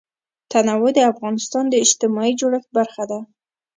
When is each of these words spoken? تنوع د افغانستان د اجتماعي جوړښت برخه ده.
تنوع 0.51 0.89
د 0.95 0.99
افغانستان 1.11 1.65
د 1.69 1.73
اجتماعي 1.83 2.33
جوړښت 2.39 2.69
برخه 2.77 3.03
ده. 3.11 3.19